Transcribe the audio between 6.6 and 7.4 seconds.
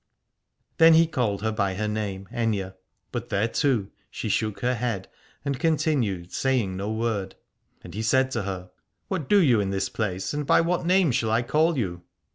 no word.